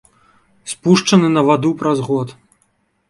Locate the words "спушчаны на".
0.71-1.41